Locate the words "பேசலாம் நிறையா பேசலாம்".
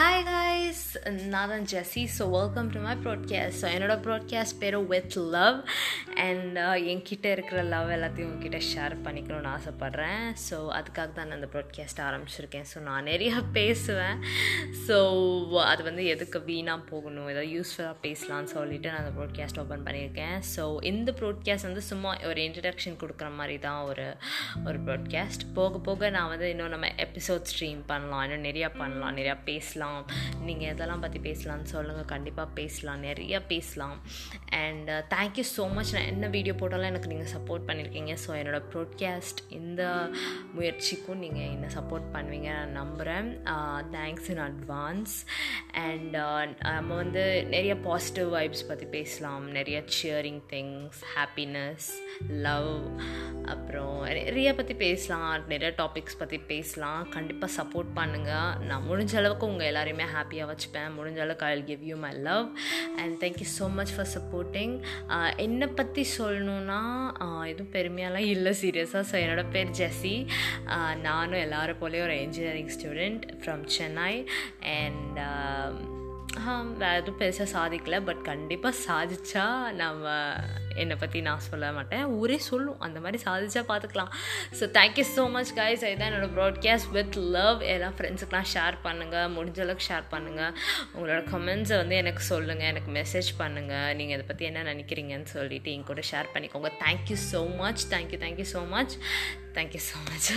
32.58-33.98